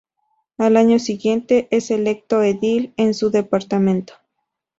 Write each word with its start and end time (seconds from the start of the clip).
Al 0.57 0.77
año 0.77 0.97
siguiente 0.97 1.67
es 1.69 1.91
electo 1.91 2.41
edil 2.41 2.91
en 2.97 3.13
su 3.13 3.29
departamento. 3.29 4.15